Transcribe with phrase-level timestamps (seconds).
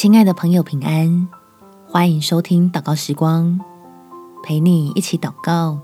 [0.00, 1.28] 亲爱的朋友，平安！
[1.86, 3.60] 欢迎收听祷告时光，
[4.42, 5.78] 陪你一起祷告，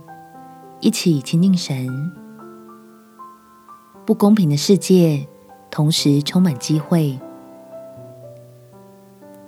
[0.81, 1.87] 一起亲近神。
[4.07, 5.29] 不公平的世界，
[5.71, 7.19] 同时充满机会。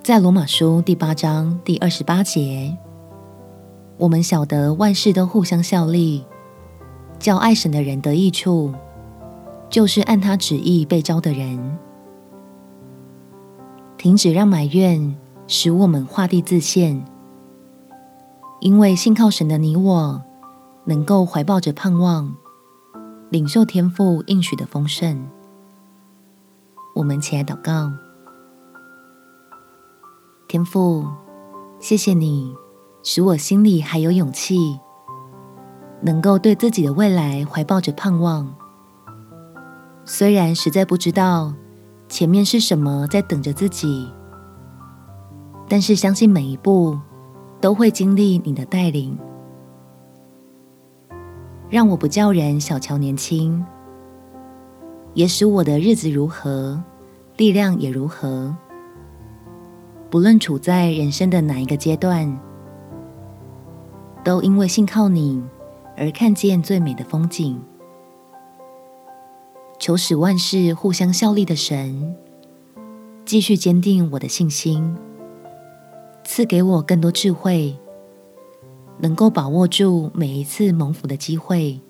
[0.03, 2.77] 在罗马书第八章第二十八节，
[3.96, 6.27] 我们晓得万事都互相效力，
[7.19, 8.75] 叫爱神的人得益处，
[9.71, 11.79] 就是按他旨意被召的人。
[13.98, 15.16] 停止让埋怨
[15.48, 17.04] 使我们画地自限，
[18.61, 20.22] 因为信靠神的你我，
[20.84, 22.32] 能够怀抱着盼望，
[23.29, 25.26] 领受天父应许的丰盛。
[26.94, 27.90] 我们起来祷告，
[30.46, 31.04] 天父，
[31.80, 32.55] 谢谢你
[33.02, 34.78] 使我心里还有勇气，
[36.02, 38.55] 能够对自己的未来怀抱着盼望，
[40.05, 41.52] 虽然实在不知道。
[42.08, 44.10] 前面是什么在等着自己？
[45.69, 46.98] 但是相信每一步
[47.60, 49.16] 都会经历你的带领，
[51.68, 53.62] 让我不叫人小瞧年轻，
[55.12, 56.83] 也使我的日子如何，
[57.36, 58.56] 力量也如何。
[60.08, 62.40] 不论处在人生的哪一个阶段，
[64.24, 65.44] 都因为信靠你
[65.98, 67.61] 而看见最美的风景。
[69.89, 72.14] 求使万事互相效力的神，
[73.25, 74.95] 继续坚定我的信心，
[76.25, 77.75] 赐给我更多智慧，
[78.98, 81.80] 能够把握住每一次蒙福的机会，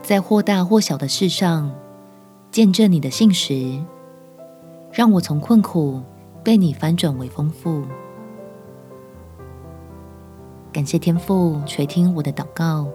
[0.00, 1.70] 在或大或小的事上
[2.50, 3.78] 见证你的信实，
[4.90, 6.00] 让我从困苦
[6.42, 7.82] 被你翻转为丰富。
[10.72, 12.88] 感谢天父垂听我的祷告，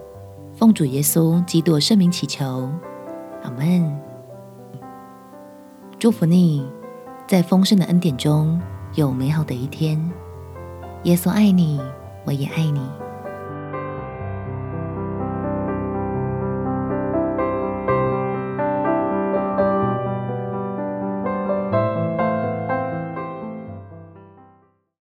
[0.52, 2.68] 奉主耶稣基督圣名祈求。
[3.42, 4.00] 阿门。
[5.98, 6.66] 祝福你，
[7.26, 8.60] 在丰盛的恩典中
[8.94, 9.98] 有美好的一天。
[11.04, 11.80] 耶稣爱你，
[12.24, 12.80] 我也爱你。